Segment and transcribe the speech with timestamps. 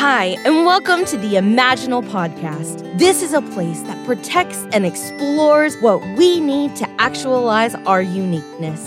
[0.00, 2.98] Hi, and welcome to the Imaginal Podcast.
[2.98, 8.82] This is a place that protects and explores what we need to actualize our uniqueness.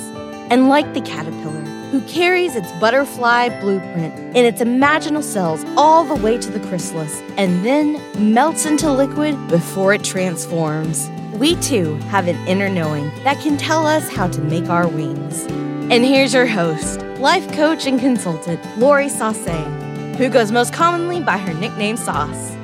[0.50, 1.62] And like the caterpillar,
[1.92, 7.22] who carries its butterfly blueprint in its imaginal cells all the way to the chrysalis
[7.38, 8.02] and then
[8.34, 11.12] melts into liquid before it transforms.
[11.36, 15.44] We too have an inner knowing that can tell us how to make our wings.
[15.92, 19.83] And here's your host, life coach and consultant, Lori Sase
[20.18, 22.56] who goes most commonly by her nickname Sas.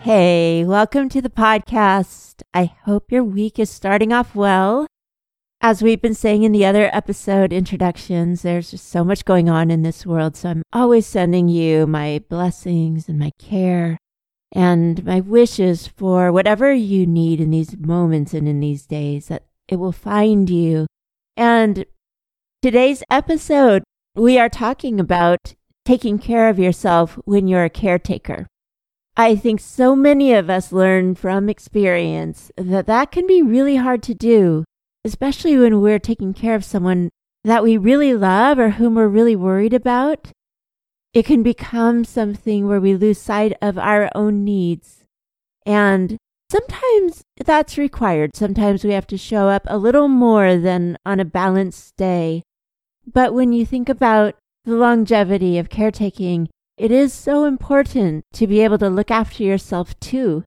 [0.00, 2.42] Hey, welcome to the podcast.
[2.52, 4.86] I hope your week is starting off well.
[5.62, 9.70] As we've been saying in the other episode introductions, there's just so much going on
[9.70, 10.36] in this world.
[10.36, 13.96] So I'm always sending you my blessings and my care
[14.50, 19.44] and my wishes for whatever you need in these moments and in these days, that
[19.68, 20.86] it will find you.
[21.36, 21.86] And
[22.60, 25.54] today's episode, we are talking about
[25.84, 28.46] taking care of yourself when you're a caretaker.
[29.16, 34.02] I think so many of us learn from experience that that can be really hard
[34.04, 34.64] to do,
[35.04, 37.10] especially when we're taking care of someone
[37.44, 40.28] that we really love or whom we're really worried about.
[41.12, 45.04] It can become something where we lose sight of our own needs.
[45.66, 46.16] And
[46.50, 48.34] sometimes that's required.
[48.34, 52.42] Sometimes we have to show up a little more than on a balanced day.
[53.04, 58.60] But when you think about the longevity of caretaking, it is so important to be
[58.60, 60.44] able to look after yourself too.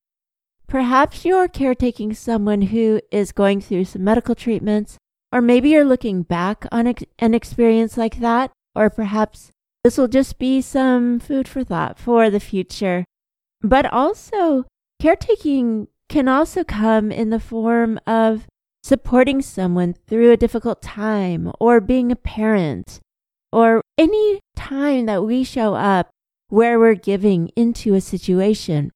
[0.67, 4.97] Perhaps you're caretaking someone who is going through some medical treatments,
[5.31, 9.51] or maybe you're looking back on ex- an experience like that, or perhaps
[9.83, 13.05] this will just be some food for thought for the future.
[13.61, 14.65] But also,
[14.99, 18.47] caretaking can also come in the form of
[18.83, 22.99] supporting someone through a difficult time, or being a parent,
[23.55, 26.09] or any time that we show up
[26.49, 28.91] where we're giving into a situation.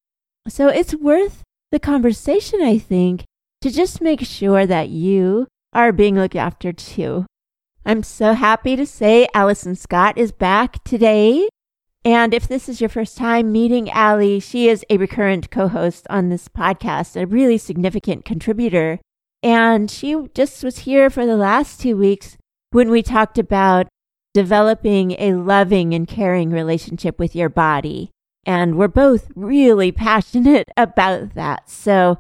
[0.50, 3.24] So it's worth the conversation, I think,
[3.62, 7.26] to just make sure that you are being looked after too.
[7.86, 11.48] I'm so happy to say Alison Scott is back today.
[12.04, 16.06] And if this is your first time meeting Allie, she is a recurrent co host
[16.10, 19.00] on this podcast, a really significant contributor.
[19.42, 22.36] And she just was here for the last two weeks
[22.72, 23.88] when we talked about
[24.34, 28.12] developing a loving and caring relationship with your body.
[28.46, 31.70] And we're both really passionate about that.
[31.70, 32.18] So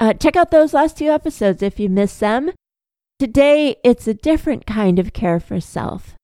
[0.00, 2.50] uh, check out those last two episodes if you miss them.
[3.18, 6.14] Today, it's a different kind of care for self.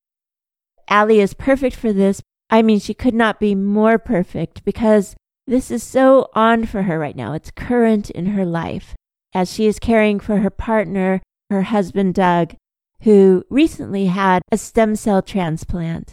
[0.89, 2.21] Allie is perfect for this.
[2.51, 5.15] I mean, she could not be more perfect because
[5.47, 7.33] this is so on for her right now.
[7.33, 8.95] It's current in her life
[9.33, 12.55] as she is caring for her partner, her husband, Doug,
[13.03, 16.12] who recently had a stem cell transplant.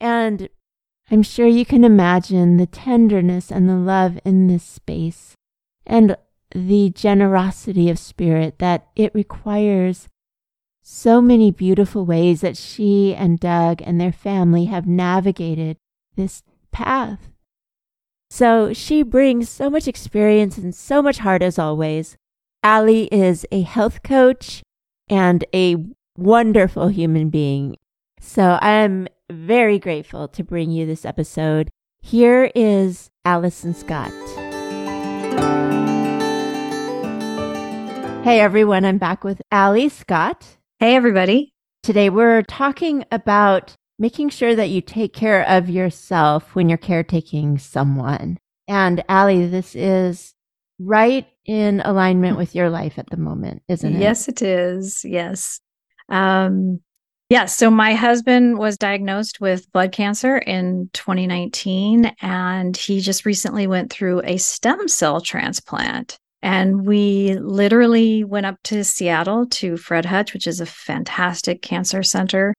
[0.00, 0.48] And
[1.10, 5.34] I'm sure you can imagine the tenderness and the love in this space
[5.86, 6.16] and
[6.54, 10.08] the generosity of spirit that it requires.
[10.82, 15.76] So many beautiful ways that she and Doug and their family have navigated
[16.16, 17.30] this path.
[18.30, 22.16] So she brings so much experience and so much heart as always.
[22.62, 24.62] Allie is a health coach
[25.08, 25.76] and a
[26.22, 27.76] wonderful human being.
[28.20, 31.68] So I'm very grateful to bring you this episode.
[32.00, 34.12] Here is Alison Scott.
[38.22, 40.58] Hey everyone, I'm back with Allie Scott.
[40.78, 41.52] Hey everybody.
[41.82, 47.58] Today we're talking about making sure that you take care of yourself when you're caretaking
[47.58, 48.38] someone.
[48.68, 50.34] And Allie, this is
[50.78, 54.00] right in alignment with your life at the moment, isn't it?
[54.00, 55.04] Yes, it is.
[55.04, 55.60] Yes.
[56.08, 56.80] Um,
[57.32, 63.66] yeah, so my husband was diagnosed with blood cancer in 2019, and he just recently
[63.66, 66.18] went through a stem cell transplant.
[66.42, 72.02] And we literally went up to Seattle to Fred Hutch, which is a fantastic cancer
[72.02, 72.52] center.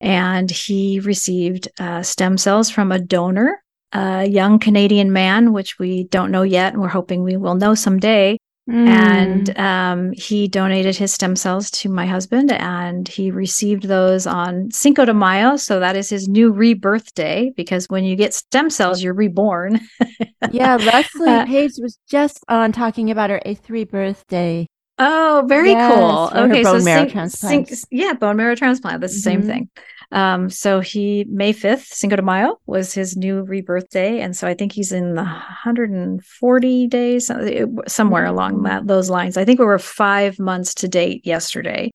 [0.00, 6.04] And he received uh, stem cells from a donor, a young Canadian man, which we
[6.04, 6.72] don't know yet.
[6.72, 8.38] And we're hoping we will know someday.
[8.68, 8.88] Mm.
[8.88, 14.70] And um, he donated his stem cells to my husband, and he received those on
[14.70, 15.56] Cinco de Mayo.
[15.56, 19.80] So that is his new rebirth day because when you get stem cells, you're reborn.
[20.50, 24.66] yeah, Leslie uh, Page was just on talking about her eighth birthday.
[24.98, 26.30] Oh, very yes, cool.
[26.44, 27.68] Okay, so marrow transplant.
[27.90, 29.00] yeah, bone marrow transplant.
[29.00, 29.42] That's the mm-hmm.
[29.42, 29.70] same thing.
[30.12, 34.20] Um, so he May 5th, Cinco de Mayo was his new rebirth day.
[34.20, 38.86] And so I think he's in the 140 days, uh, somewhere along that mm-hmm.
[38.86, 39.36] those lines.
[39.36, 41.90] I think we were five months to date yesterday.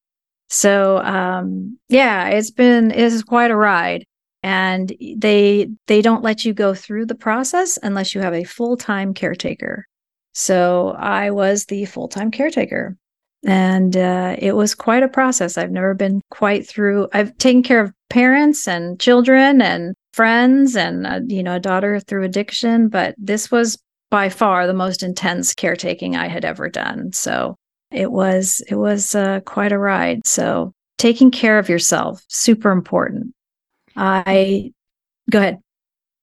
[0.49, 4.05] So um, yeah, it's been it is quite a ride.
[4.41, 9.13] and they they don't let you go through the process unless you have a full-time
[9.13, 9.85] caretaker
[10.33, 12.95] so i was the full-time caretaker
[13.45, 15.57] and uh, it was quite a process.
[15.57, 21.05] I've never been quite through i've taken care of parents and children and friends and
[21.05, 23.77] uh, you know a daughter through addiction but this was
[24.09, 27.11] by far the most intense caretaking i had ever done.
[27.13, 27.55] So
[27.91, 30.25] it was it was uh, quite a ride.
[30.25, 33.33] So taking care of yourself super important.
[33.95, 34.71] I
[35.29, 35.59] go ahead.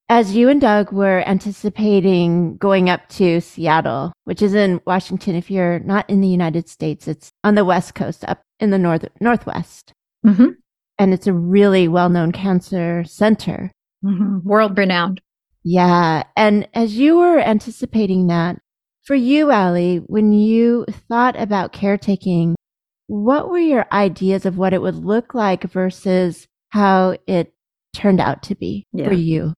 [0.08, 5.50] As you and Doug were anticipating going up to Seattle, which is in Washington, if
[5.50, 9.04] you're not in the United States, it's on the West Coast, up in the north
[9.20, 9.92] northwest,
[10.24, 10.50] mm-hmm.
[10.98, 13.72] and it's a really well-known cancer center,
[14.04, 14.48] mm-hmm.
[14.48, 15.20] world renowned.
[15.64, 18.60] Yeah, and as you were anticipating that,
[19.02, 22.54] for you, Allie, when you thought about caretaking,
[23.08, 27.52] what were your ideas of what it would look like versus how it
[27.92, 29.08] turned out to be yeah.
[29.08, 29.52] for you?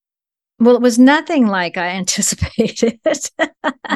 [0.60, 2.98] Well, it was nothing like I anticipated.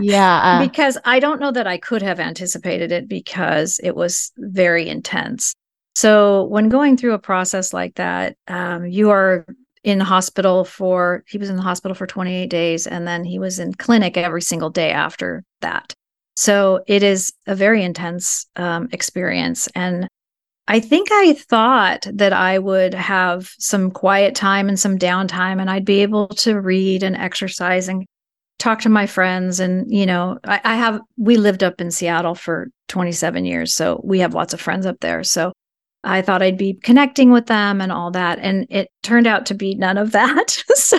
[0.01, 0.41] yeah.
[0.43, 4.89] Uh, because I don't know that I could have anticipated it because it was very
[4.89, 5.55] intense.
[5.95, 9.45] So, when going through a process like that, um, you are
[9.85, 13.39] in the hospital for, he was in the hospital for 28 days, and then he
[13.39, 15.93] was in clinic every single day after that.
[16.35, 19.69] So, it is a very intense um, experience.
[19.75, 20.09] And
[20.73, 25.69] I think I thought that I would have some quiet time and some downtime, and
[25.69, 28.07] I'd be able to read and exercise and
[28.59, 29.61] talk to my friends.
[29.61, 33.75] And, you know, I, I, have, we lived up in Seattle for 27 years.
[33.75, 35.23] So we have lots of friends up there.
[35.25, 35.53] So
[36.05, 38.39] I thought I'd be connecting with them and all that.
[38.39, 40.65] And it turned out to be none of that.
[40.75, 40.99] so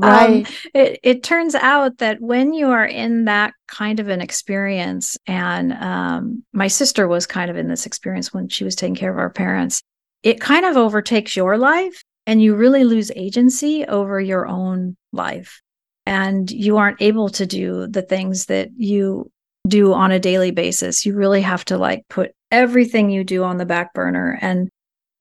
[0.00, 0.46] right.
[0.46, 5.16] Um, it, it turns out that when you are in that kind of an experience,
[5.26, 9.10] and um, my sister was kind of in this experience when she was taking care
[9.10, 9.82] of our parents,
[10.22, 15.60] it kind of overtakes your life and you really lose agency over your own life.
[16.06, 19.30] And you aren't able to do the things that you
[19.68, 21.04] do on a daily basis.
[21.04, 24.68] You really have to like put everything you do on the back burner and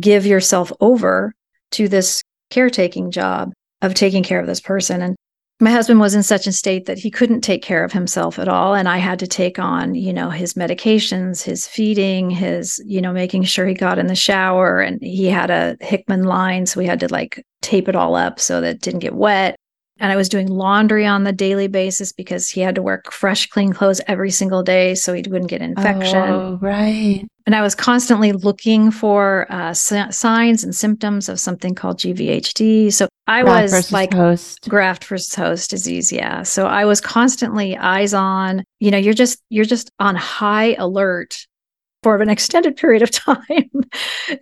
[0.01, 1.33] give yourself over
[1.71, 5.01] to this caretaking job of taking care of this person.
[5.01, 5.15] And
[5.61, 8.47] my husband was in such a state that he couldn't take care of himself at
[8.47, 8.73] all.
[8.73, 13.11] And I had to take on, you know, his medications, his feeding, his, you know,
[13.11, 14.79] making sure he got in the shower.
[14.79, 16.65] And he had a Hickman line.
[16.65, 19.57] So we had to like tape it all up so that it didn't get wet
[19.99, 23.47] and I was doing laundry on the daily basis because he had to wear fresh,
[23.47, 26.17] clean clothes every single day so he wouldn't get oh, infection.
[26.17, 27.25] Oh, right.
[27.49, 32.93] And I was constantly looking for uh, signs and symptoms of something called GVHD.
[32.93, 34.69] So I graft was like host.
[34.69, 36.11] graft versus host disease.
[36.11, 36.43] Yeah.
[36.43, 38.63] So I was constantly eyes on.
[38.79, 41.47] You know, you're just you're just on high alert
[42.03, 43.71] for an extended period of time.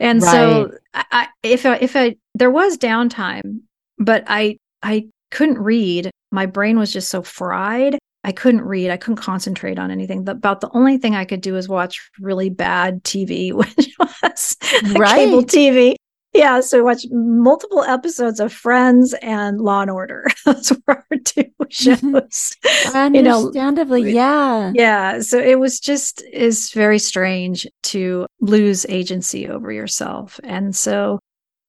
[0.01, 0.29] and right.
[0.29, 3.61] so I, if I, if I there was downtime,
[3.97, 6.11] but I I couldn't read.
[6.33, 7.97] My brain was just so fried.
[8.27, 8.91] I couldn't read.
[8.91, 10.25] I couldn't concentrate on anything.
[10.25, 14.57] The, about the only thing I could do is watch really bad TV, which was
[14.97, 15.15] right.
[15.15, 15.95] cable TV.
[16.33, 20.27] Yeah, so watch multiple episodes of Friends and Law and Order.
[20.45, 22.53] Those were our two shows.
[22.93, 24.71] Understandably, you know, yeah.
[24.75, 25.21] Yeah.
[25.21, 30.37] So it was just is very strange to lose agency over yourself.
[30.43, 31.19] And so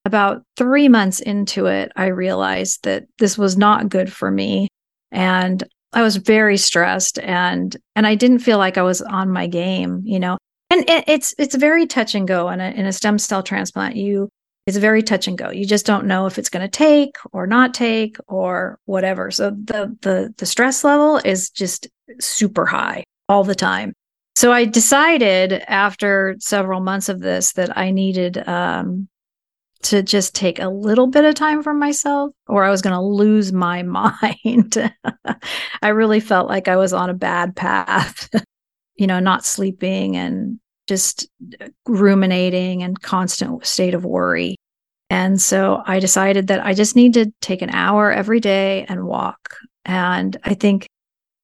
[0.04, 4.66] about three months into it, I realized that this was not good for me.
[5.12, 9.46] And I was very stressed and and I didn't feel like I was on my
[9.46, 10.38] game, you know.
[10.70, 13.96] And it, it's it's very touch and go in a, in a stem cell transplant.
[13.96, 14.28] You
[14.66, 15.50] it's very touch and go.
[15.50, 19.30] You just don't know if it's going to take or not take or whatever.
[19.30, 21.88] So the the the stress level is just
[22.20, 23.94] super high all the time.
[24.36, 29.08] So I decided after several months of this that I needed um,
[29.82, 33.00] to just take a little bit of time for myself or I was going to
[33.00, 34.92] lose my mind.
[35.82, 38.28] I really felt like I was on a bad path,
[38.96, 41.28] you know, not sleeping and just
[41.86, 44.56] ruminating and constant state of worry.
[45.10, 49.06] And so I decided that I just need to take an hour every day and
[49.06, 49.56] walk.
[49.84, 50.86] And I think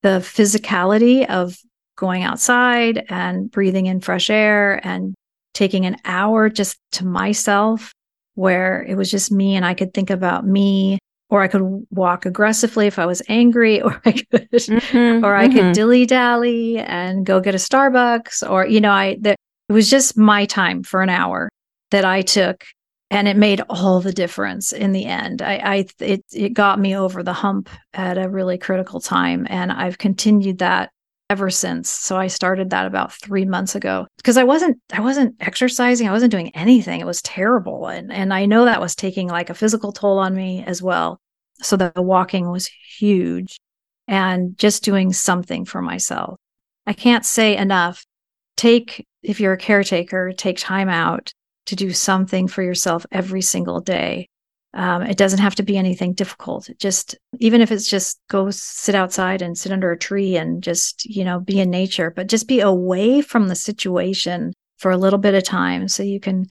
[0.02, 1.56] the physicality of
[1.96, 5.14] going outside and breathing in fresh air and
[5.54, 7.92] taking an hour just to myself
[8.34, 10.98] where it was just me and I could think about me
[11.30, 15.48] or I could walk aggressively if I was angry or I could mm-hmm, or I
[15.48, 15.56] mm-hmm.
[15.56, 19.36] could dilly dally and go get a Starbucks or you know I that
[19.68, 21.48] it was just my time for an hour
[21.90, 22.64] that I took
[23.10, 25.42] and it made all the difference in the end.
[25.42, 29.70] I, I it it got me over the hump at a really critical time and
[29.70, 30.90] I've continued that
[31.34, 31.90] ever since.
[31.90, 36.12] So I started that about 3 months ago because I wasn't I wasn't exercising, I
[36.12, 37.00] wasn't doing anything.
[37.00, 40.34] It was terrible and and I know that was taking like a physical toll on
[40.34, 41.20] me as well.
[41.60, 43.58] So the walking was huge
[44.06, 46.38] and just doing something for myself.
[46.86, 48.04] I can't say enough.
[48.56, 51.32] Take if you're a caretaker, take time out
[51.66, 54.28] to do something for yourself every single day.
[54.74, 56.68] Um, it doesn't have to be anything difficult.
[56.78, 61.04] Just even if it's just go sit outside and sit under a tree and just
[61.04, 65.18] you know be in nature, but just be away from the situation for a little
[65.18, 66.46] bit of time so you can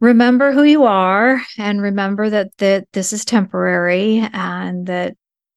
[0.00, 5.14] remember who you are and remember that that this is temporary and that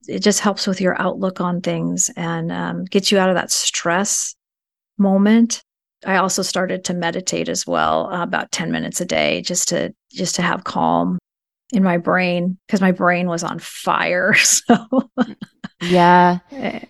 [0.07, 3.51] it just helps with your outlook on things and um, gets you out of that
[3.51, 4.35] stress
[4.97, 5.63] moment
[6.05, 9.93] I also started to meditate as well, uh, about 10 minutes a day, just to
[10.11, 11.19] just to have calm
[11.71, 14.33] in my brain because my brain was on fire.
[14.43, 14.75] So
[15.81, 16.39] yeah.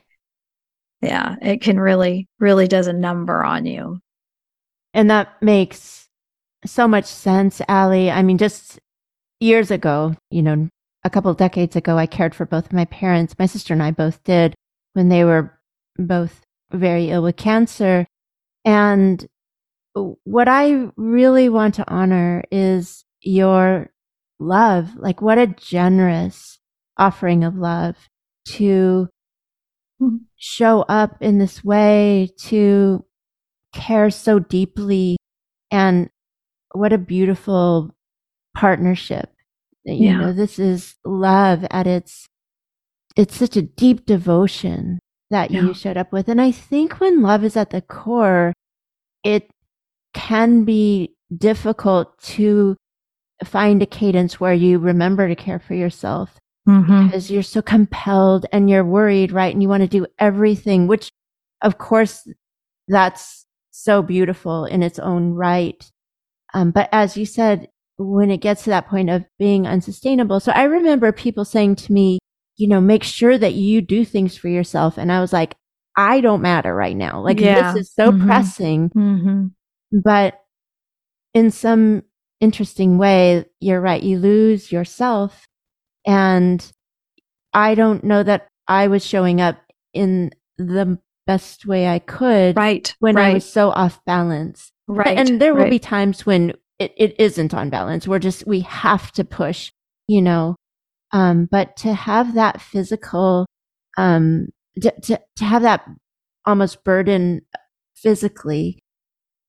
[1.02, 4.02] Yeah, it can really really does a number on you.
[4.94, 6.10] And that makes
[6.66, 8.12] so much sense, Allie.
[8.12, 8.80] I mean, just
[9.40, 10.68] years ago, you know,
[11.04, 13.38] a couple decades ago, I cared for both of my parents.
[13.40, 14.56] My sister and I both did
[14.94, 15.58] when they were
[15.98, 18.06] both very ill with cancer.
[18.66, 19.26] And
[20.24, 23.90] what I really want to honor is your
[24.40, 24.96] love.
[24.96, 26.60] Like, what a generous
[26.98, 27.96] offering of love
[28.46, 29.10] to
[30.38, 33.04] show up in this way, to
[33.74, 35.18] care so deeply.
[35.72, 36.10] And
[36.74, 37.96] what a beautiful
[38.56, 39.32] partnership.
[39.86, 40.18] That you yeah.
[40.18, 42.28] know, this is love at its,
[43.16, 45.62] it's such a deep devotion that yeah.
[45.62, 46.28] you showed up with.
[46.28, 48.54] And I think when love is at the core,
[49.24, 49.50] it
[50.14, 52.76] can be difficult to
[53.44, 57.06] find a cadence where you remember to care for yourself mm-hmm.
[57.06, 59.54] because you're so compelled and you're worried, right?
[59.54, 61.12] And you want to do everything, which
[61.62, 62.28] of course
[62.88, 65.90] that's so beautiful in its own right.
[66.54, 70.40] Um, but as you said, when it gets to that point of being unsustainable.
[70.40, 72.20] So I remember people saying to me,
[72.56, 74.98] you know, make sure that you do things for yourself.
[74.98, 75.56] And I was like,
[75.98, 77.22] I don't matter right now.
[77.22, 77.74] Like yeah.
[77.74, 78.26] this is so mm-hmm.
[78.26, 78.90] pressing.
[78.92, 80.00] Mm-hmm.
[80.02, 80.40] But
[81.34, 82.04] in some
[82.40, 84.02] interesting way, you're right.
[84.02, 85.46] You lose yourself.
[86.06, 86.66] And
[87.54, 89.58] I don't know that I was showing up
[89.94, 92.58] in the best way I could.
[92.58, 92.96] Right.
[93.00, 93.32] When right.
[93.32, 94.72] I was so off balance.
[94.88, 95.18] Right.
[95.18, 95.72] And there will right.
[95.72, 98.08] be times when it, it isn't on balance.
[98.08, 99.72] We're just, we have to push,
[100.08, 100.56] you know,
[101.12, 103.46] um, but to have that physical,
[103.98, 104.50] um,
[104.82, 105.86] to, to, to have that
[106.46, 107.42] almost burden
[107.96, 108.80] physically,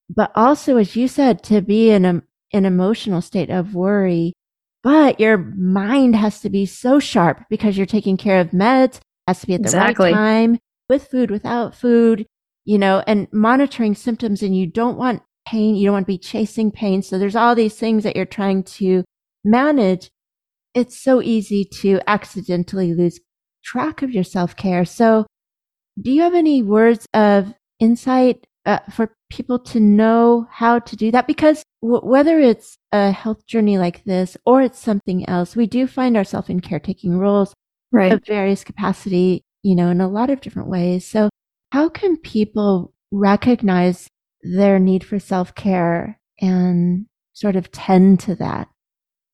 [0.09, 4.33] but also, as you said, to be in a, an emotional state of worry.
[4.83, 9.41] But your mind has to be so sharp because you're taking care of meds, has
[9.41, 10.13] to be at the exactly.
[10.13, 12.27] right time with food, without food,
[12.65, 14.43] you know, and monitoring symptoms.
[14.43, 15.75] And you don't want pain.
[15.75, 17.03] You don't want to be chasing pain.
[17.03, 19.05] So there's all these things that you're trying to
[19.45, 20.11] manage.
[20.75, 23.21] It's so easy to accidentally lose
[23.65, 24.85] track of your self care.
[24.85, 25.27] So
[26.01, 31.11] do you have any words of insight uh, for people to know how to do
[31.11, 31.27] that?
[31.27, 35.87] Because w- whether it's a health journey like this or it's something else, we do
[35.87, 37.55] find ourselves in caretaking roles
[37.93, 38.13] right.
[38.13, 41.07] of various capacity, you know, in a lot of different ways.
[41.07, 41.31] So
[41.73, 44.09] how can people recognize
[44.43, 48.69] their need for self care and sort of tend to that?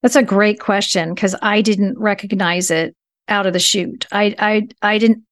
[0.02, 2.94] That's a great question because I didn't recognize it
[3.28, 4.06] out of the chute.
[4.12, 5.24] I I I didn't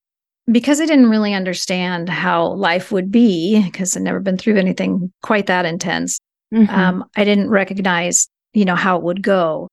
[0.51, 5.13] because I didn't really understand how life would be, because I'd never been through anything
[5.23, 6.19] quite that intense,
[6.53, 6.75] mm-hmm.
[6.75, 9.69] um, I didn't recognize, you know, how it would go.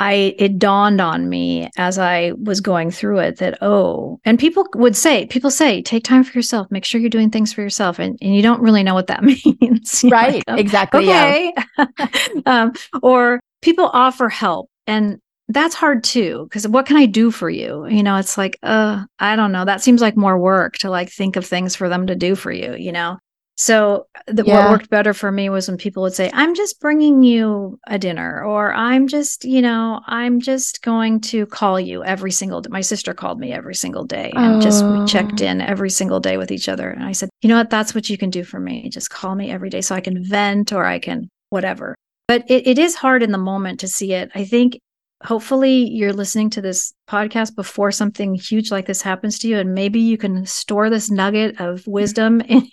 [0.00, 4.64] I it dawned on me as I was going through it that oh, and people
[4.76, 7.98] would say, people say, take time for yourself, make sure you're doing things for yourself,
[7.98, 9.24] and and you don't really know what that
[9.60, 10.42] means, right?
[10.46, 11.00] Like, exactly.
[11.00, 11.86] Okay, yeah.
[12.46, 12.72] um,
[13.02, 15.18] or people offer help, and
[15.48, 17.86] that's hard too because what can i do for you?
[17.86, 21.10] You know it's like uh i don't know that seems like more work to like
[21.10, 23.18] think of things for them to do for you you know?
[23.60, 24.54] So the, yeah.
[24.54, 27.98] what worked better for me was when people would say i'm just bringing you a
[27.98, 32.68] dinner or i'm just you know i'm just going to call you every single day
[32.70, 34.60] my sister called me every single day and oh.
[34.60, 37.56] just we checked in every single day with each other and i said you know
[37.56, 37.70] what?
[37.70, 38.88] That's what you can do for me.
[38.88, 41.94] Just call me every day so i can vent or i can whatever.
[42.26, 44.30] But it, it is hard in the moment to see it.
[44.34, 44.78] I think
[45.24, 49.74] hopefully you're listening to this podcast before something huge like this happens to you and
[49.74, 52.66] maybe you can store this nugget of wisdom in,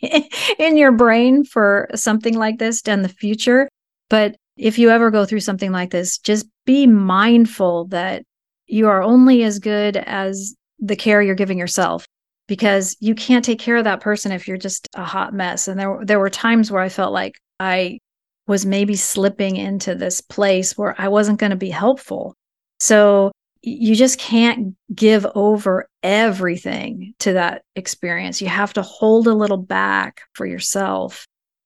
[0.59, 3.67] in your brain for something like this in the future
[4.09, 8.23] but if you ever go through something like this just be mindful that
[8.67, 12.05] you are only as good as the care you're giving yourself
[12.47, 15.67] because you can't take care of that person if you're just a hot mess.
[15.67, 17.99] And there there were times where I felt like I
[18.47, 22.35] was maybe slipping into this place where I wasn't going to be helpful.
[22.79, 28.41] So you just can't give over everything to that experience.
[28.41, 31.25] You have to hold a little back for yourself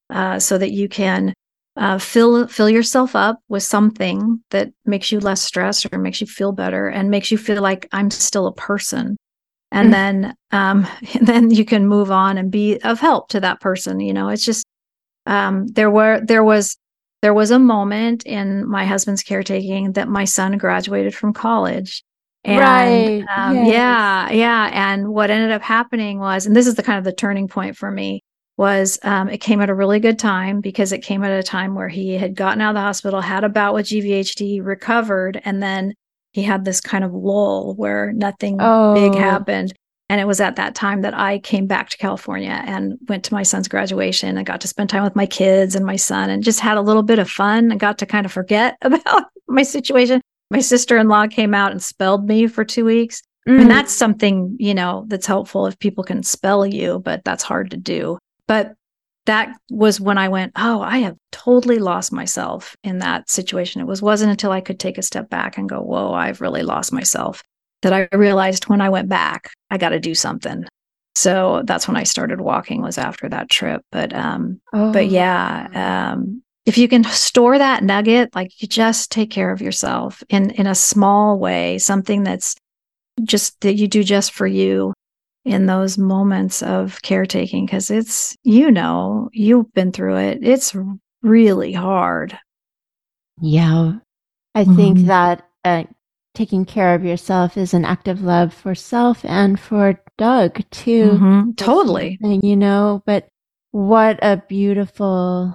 [0.09, 1.33] uh, so that you can
[1.75, 6.27] uh, fill fill yourself up with something that makes you less stressed or makes you
[6.27, 9.17] feel better and makes you feel like I'm still a person.
[9.71, 10.87] And mm then um,
[11.21, 13.99] then you can move on and be of help to that person.
[13.99, 14.65] You know, it's just
[15.29, 16.75] um, there were there was
[17.21, 22.03] there was a moment in my husband's caretaking that my son graduated from college.
[22.45, 23.25] And right.
[23.37, 23.73] Um, yes.
[23.73, 24.69] yeah, yeah.
[24.73, 27.75] And what ended up happening was, and this is the kind of the turning point
[27.75, 28.23] for me,
[28.57, 31.75] was um, it came at a really good time because it came at a time
[31.75, 35.61] where he had gotten out of the hospital, had a bout with GVHD, recovered, and
[35.61, 35.93] then
[36.31, 38.93] he had this kind of lull where nothing oh.
[38.95, 39.73] big happened.
[40.09, 43.33] And it was at that time that I came back to California and went to
[43.33, 46.43] my son's graduation and got to spend time with my kids and my son and
[46.43, 49.61] just had a little bit of fun and got to kind of forget about my
[49.61, 50.19] situation.
[50.49, 53.21] My sister in law came out and spelled me for two weeks.
[53.47, 53.61] Mm.
[53.61, 57.69] And that's something, you know, that's helpful if people can spell you, but that's hard
[57.71, 58.17] to do.
[58.47, 58.73] But
[59.27, 63.79] that was when I went, oh, I have totally lost myself in that situation.
[63.79, 66.63] It was wasn't until I could take a step back and go, whoa, I've really
[66.63, 67.43] lost myself
[67.81, 70.65] that I realized when I went back, I got to do something.
[71.15, 73.81] So that's when I started walking was after that trip.
[73.91, 74.93] But um, oh.
[74.93, 79.61] but yeah, um, if you can store that nugget, like you just take care of
[79.61, 82.55] yourself in in a small way, something that's
[83.23, 84.93] just that you do just for you
[85.45, 90.75] in those moments of caretaking because it's you know you've been through it it's
[91.21, 92.37] really hard
[93.41, 93.93] yeah
[94.53, 94.75] i mm-hmm.
[94.75, 95.83] think that uh,
[96.39, 101.11] taking care of yourself is an act of love for self and for Doug too.
[101.11, 101.51] Mm-hmm.
[101.57, 102.17] Totally.
[102.21, 103.27] And, you know, but
[103.71, 105.53] what a beautiful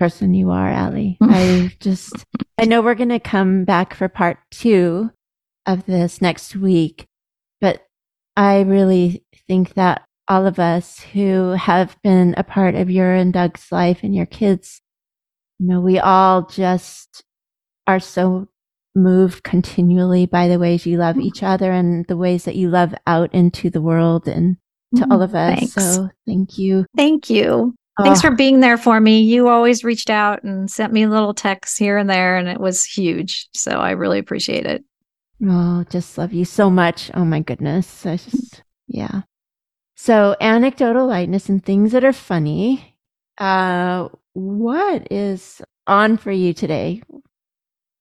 [0.00, 1.18] person you are, Allie.
[1.22, 2.24] I just,
[2.58, 5.12] I know we're going to come back for part two
[5.66, 7.06] of this next week,
[7.60, 7.86] but
[8.36, 13.32] I really think that all of us who have been a part of your and
[13.32, 14.80] Doug's life and your kids,
[15.60, 17.22] you know, we all just
[17.86, 18.48] are so
[18.94, 21.22] moved continually by the ways you love mm.
[21.22, 24.56] each other and the ways that you love out into the world and
[24.96, 25.58] to mm, all of us.
[25.58, 25.72] Thanks.
[25.74, 26.84] So thank you.
[26.96, 27.74] Thank you.
[27.98, 28.04] Oh.
[28.04, 29.20] Thanks for being there for me.
[29.20, 32.84] You always reached out and sent me little texts here and there, and it was
[32.84, 33.48] huge.
[33.52, 34.84] So I really appreciate it.
[35.44, 37.10] Oh, just love you so much.
[37.14, 38.06] Oh my goodness.
[38.06, 38.30] I mm.
[38.30, 39.22] just, yeah.
[39.96, 42.96] So anecdotal lightness and things that are funny.
[43.38, 47.02] Uh, what is on for you today?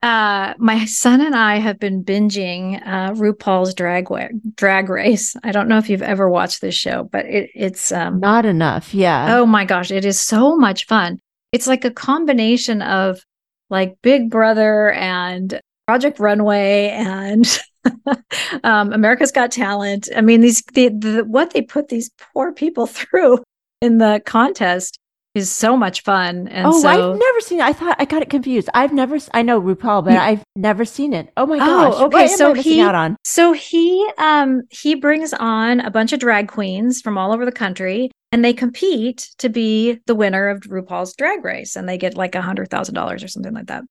[0.04, 4.08] Uh, my son and I have been binging uh, RuPaul's Drag
[4.56, 5.36] Drag Race.
[5.44, 8.96] I don't know if you've ever watched this show, but it, it's um, not enough.
[8.96, 9.38] Yeah.
[9.38, 11.20] Oh my gosh, it is so much fun.
[11.52, 13.24] It's like a combination of
[13.70, 17.60] like Big Brother and Project Runway and
[18.64, 20.10] um, America's Got Talent.
[20.16, 23.44] I mean, these the, the, what they put these poor people through
[23.82, 24.98] in the contest
[25.34, 26.48] is so much fun.
[26.50, 27.64] And oh, so, I've never seen it.
[27.64, 28.70] I thought I got it confused.
[28.74, 31.32] I've never, I know RuPaul, but I've never seen it.
[31.38, 31.94] Oh my gosh.
[31.96, 32.28] Oh, okay.
[32.28, 33.16] so he, out on?
[33.24, 37.52] so he, um, he brings on a bunch of drag queens from all over the
[37.52, 41.76] country and they compete to be the winner of RuPaul's drag race.
[41.76, 43.84] And they get like a hundred thousand dollars or something like that.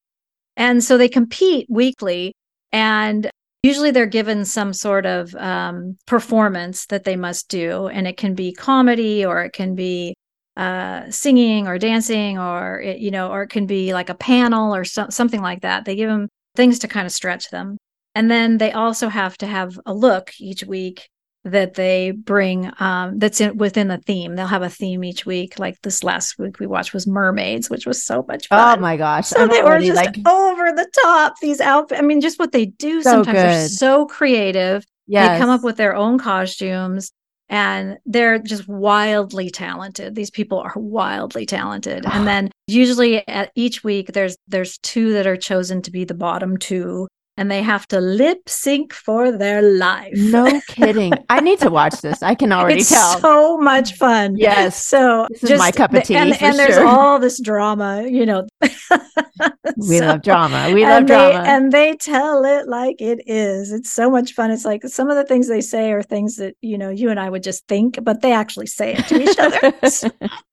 [0.57, 2.33] And so they compete weekly
[2.71, 3.29] and
[3.63, 8.35] usually they're given some sort of um, performance that they must do and it can
[8.35, 10.15] be comedy or it can be
[10.57, 14.75] uh, singing or dancing or it, you know or it can be like a panel
[14.75, 15.85] or so, something like that.
[15.85, 17.77] They give them things to kind of stretch them.
[18.15, 21.07] And then they also have to have a look each week
[21.43, 24.35] that they bring um, that's in, within the theme.
[24.35, 27.87] They'll have a theme each week like this last week we watched was mermaids which
[27.87, 28.77] was so much fun.
[28.77, 30.15] oh my gosh so I'm they were just like...
[30.27, 33.43] over the top these outfits i mean just what they do so sometimes good.
[33.43, 34.85] they're so creative.
[35.07, 37.11] Yeah they come up with their own costumes
[37.51, 40.15] and they're just wildly talented.
[40.15, 42.05] These people are wildly talented.
[42.05, 46.15] And then usually at each week there's there's two that are chosen to be the
[46.15, 50.13] bottom two and they have to lip sync for their life.
[50.15, 51.13] No kidding.
[51.29, 52.21] I need to watch this.
[52.21, 53.19] I can already it's tell.
[53.19, 54.35] So much fun.
[54.35, 54.85] Yes.
[54.85, 56.15] So this just, is my cup of tea.
[56.15, 58.47] And, and there's all this drama, you know.
[58.61, 60.71] we so, love drama.
[60.73, 61.43] We love drama.
[61.45, 63.71] And they tell it like it is.
[63.71, 64.51] It's so much fun.
[64.51, 67.19] It's like some of the things they say are things that, you know, you and
[67.19, 69.73] I would just think, but they actually say it to each other.
[69.89, 70.09] so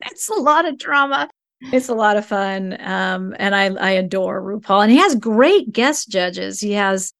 [0.06, 1.28] it's a lot of drama
[1.60, 5.72] it's a lot of fun um, and I, I adore rupaul and he has great
[5.72, 7.12] guest judges he has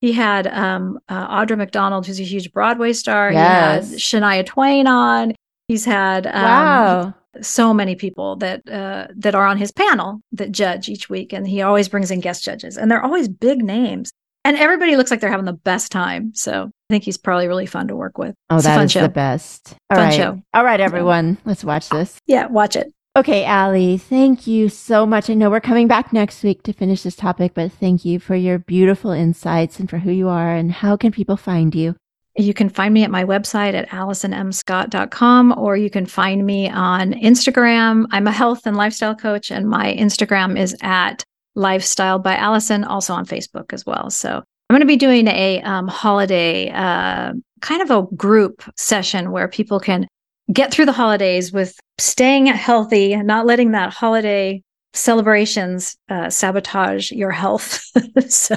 [0.00, 3.32] He had um, uh, Audra McDonald, who's a huge Broadway star.
[3.32, 3.86] Yes.
[3.88, 5.32] He had Shania Twain on.
[5.68, 7.14] He's had um, wow.
[7.40, 11.48] so many people that uh, that are on his panel that judge each week, and
[11.48, 14.10] he always brings in guest judges, and they're always big names,
[14.44, 16.34] and everybody looks like they're having the best time.
[16.34, 18.34] So I think he's probably really fun to work with.
[18.50, 19.00] Oh, It's a fun show.
[19.00, 19.74] the best.
[19.88, 20.14] All Fun right.
[20.14, 20.42] show.
[20.52, 21.38] All right, everyone.
[21.46, 22.18] Let's watch this.
[22.26, 22.92] Yeah, watch it.
[23.16, 25.30] Okay, Allie, thank you so much.
[25.30, 28.34] I know we're coming back next week to finish this topic, but thank you for
[28.34, 31.94] your beautiful insights and for who you are and how can people find you?
[32.36, 37.12] You can find me at my website at alisonmscott.com or you can find me on
[37.12, 38.06] Instagram.
[38.10, 41.22] I'm a health and lifestyle coach, and my Instagram is at
[41.54, 44.10] lifestyle by Alison, also on Facebook as well.
[44.10, 49.30] So I'm going to be doing a um, holiday uh, kind of a group session
[49.30, 50.08] where people can
[50.52, 57.30] get through the holidays with staying healthy, not letting that holiday celebrations uh, sabotage your
[57.30, 57.84] health.
[58.28, 58.56] so,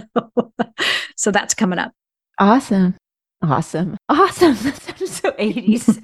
[1.16, 1.92] so that's coming up.
[2.40, 2.96] Awesome.
[3.42, 3.98] Awesome.
[4.10, 4.56] Awesome.
[4.64, 6.04] That sounds so 80s.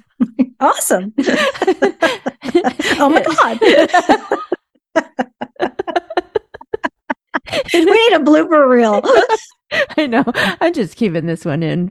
[0.60, 1.12] Awesome.
[2.98, 3.58] oh my God.
[7.72, 9.02] we need a blooper reel.
[9.96, 10.24] I know.
[10.60, 11.90] I'm just keeping this one in.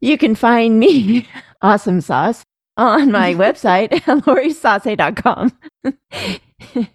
[0.00, 1.28] You can find me,
[1.60, 2.42] Awesome Sauce,
[2.76, 3.90] on my website,
[4.24, 5.52] lorisase.com.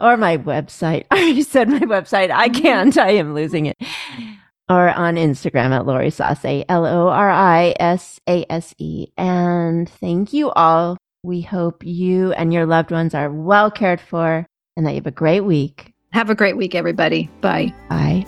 [0.00, 1.06] or my website.
[1.10, 2.30] I already said my website.
[2.30, 2.62] I mm-hmm.
[2.62, 2.98] can't.
[2.98, 3.76] I am losing it.
[4.68, 9.08] Or on Instagram at Lori Sase, L O R I S A S E.
[9.18, 10.96] And thank you all.
[11.22, 14.46] We hope you and your loved ones are well cared for
[14.76, 15.92] and that you have a great week.
[16.12, 17.28] Have a great week, everybody.
[17.40, 17.74] Bye.
[17.88, 18.24] Bye.